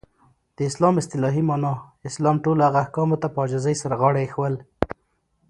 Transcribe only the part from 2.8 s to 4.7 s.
احکامو ته په عاجزی سره غاړه ایښودل.